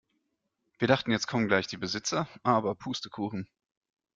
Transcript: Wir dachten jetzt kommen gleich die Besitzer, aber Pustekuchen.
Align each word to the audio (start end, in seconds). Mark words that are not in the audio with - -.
Wir 0.79 0.87
dachten 0.87 1.11
jetzt 1.11 1.27
kommen 1.27 1.47
gleich 1.47 1.67
die 1.67 1.77
Besitzer, 1.77 2.27
aber 2.41 2.73
Pustekuchen. 2.73 3.47